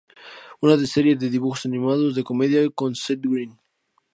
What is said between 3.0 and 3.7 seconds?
Green.